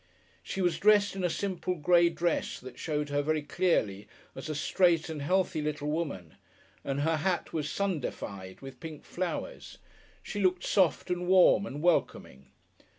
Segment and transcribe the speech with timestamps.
[0.41, 4.55] She was dressed in a simple grey dress that showed her very clearly as a
[4.55, 6.37] straight and healthy little woman,
[6.83, 9.77] and her hat was Sundayfied with pink flowers.
[10.23, 12.47] She looked soft and warm and welcoming.